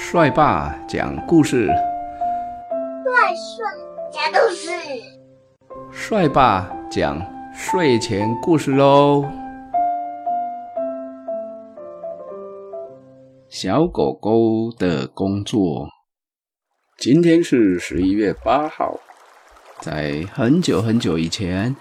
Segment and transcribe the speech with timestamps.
[0.00, 3.66] 帅爸讲故事，帅帅
[4.12, 4.70] 讲故事，
[5.92, 7.20] 帅爸讲
[7.52, 9.28] 睡前故事喽。
[13.50, 15.88] 小狗狗的工作，
[16.96, 18.98] 今天是十一月八号，
[19.80, 21.74] 在很久很久以前，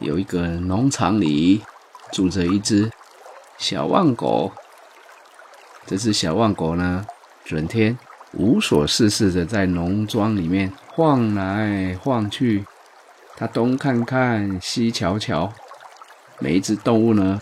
[0.00, 1.62] 有一个农场里
[2.10, 2.90] 住着一只
[3.58, 4.50] 小旺狗。
[5.86, 7.04] 这只小旺狗呢，
[7.44, 7.98] 整天
[8.32, 12.64] 无所事事的在农庄里面晃来晃去，
[13.36, 15.52] 它东看看西瞧瞧。
[16.38, 17.40] 每一只动物呢，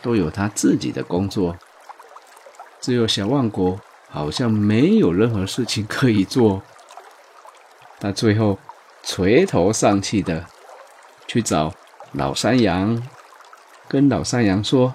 [0.00, 1.56] 都有它自己的工作，
[2.80, 3.78] 只有小旺狗
[4.08, 6.62] 好像没有任何事情可以做。
[8.00, 8.58] 它最后
[9.04, 10.44] 垂头丧气的
[11.26, 11.72] 去找
[12.12, 13.00] 老山羊，
[13.86, 14.94] 跟老山羊说。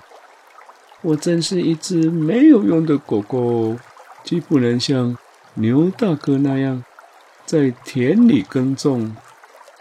[1.03, 3.77] 我真是一只没有用的狗狗，
[4.23, 5.15] 既不能像
[5.53, 6.83] 牛大哥那样
[7.45, 9.15] 在田里耕种，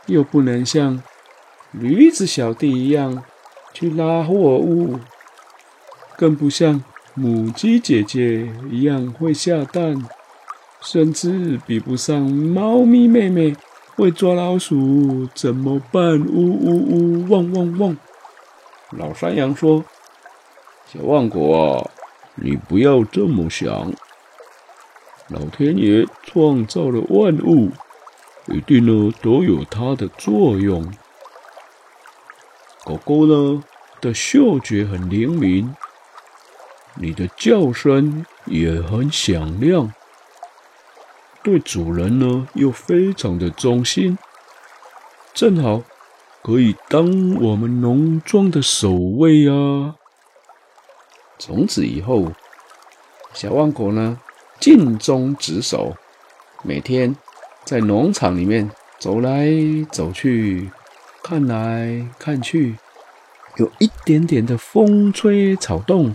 [0.07, 1.03] 又不能像
[1.73, 3.25] 驴子小弟一样
[3.73, 5.01] 去拉货物，
[6.17, 10.07] 更不像母鸡姐姐一样会下蛋，
[10.83, 13.57] 甚至比不上猫咪妹妹
[13.97, 15.27] 会抓老鼠。
[15.35, 16.21] 怎么办？
[16.21, 17.29] 呜呜呜！
[17.31, 17.97] 汪汪汪！
[18.91, 19.83] 老山羊说。
[20.89, 21.91] 小旺果啊，
[22.37, 23.93] 你不要这么想。
[25.29, 27.73] 老天爷创造了万物，
[28.47, 30.89] 一定呢都有它的作用。
[32.85, 33.65] 狗狗呢
[34.01, 35.75] 的嗅觉很灵敏，
[36.95, 39.93] 你的叫声也很响亮，
[41.43, 44.17] 对主人呢又非常的忠心，
[45.35, 45.83] 正好
[46.45, 49.97] 可以当我们农庄的守卫啊。
[51.39, 52.33] 从此以后，
[53.33, 54.19] 小旺果呢
[54.59, 55.95] 尽忠职守，
[56.63, 57.15] 每天
[57.65, 59.49] 在农场里面走来
[59.93, 60.71] 走去，
[61.23, 62.77] 看来看去，
[63.57, 66.15] 有一点点的风吹草动，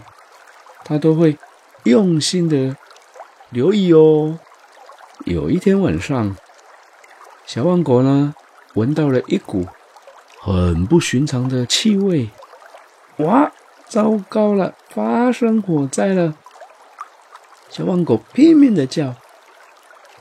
[0.83, 1.37] 他都会
[1.83, 2.75] 用心的
[3.49, 4.39] 留意哦。
[5.25, 6.35] 有一天晚上，
[7.45, 8.33] 小旺果呢
[8.73, 9.67] 闻到了一股
[10.39, 12.29] 很不寻常的气味，
[13.17, 13.51] 哇！
[13.87, 16.35] 糟糕了，发生火灾了！
[17.69, 19.15] 小旺狗拼命的叫，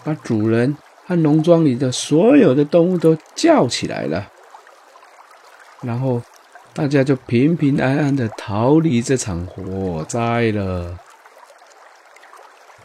[0.05, 4.31] 把主人和农庄里的所有的动物都叫起来了。
[5.83, 6.23] 然后
[6.73, 10.97] 大家就平平安安的逃离这场火灾了。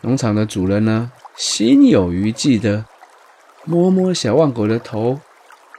[0.01, 2.85] 农场的主人呢，心有余悸的
[3.63, 5.19] 摸摸小旺狗的头，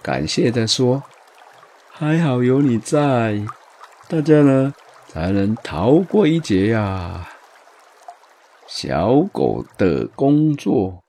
[0.03, 1.03] 感谢的说
[1.91, 3.45] ：“还好有你在，
[4.09, 4.73] 大家呢。”
[5.17, 7.27] 才能逃过一劫呀！
[8.67, 11.06] 小狗的工作。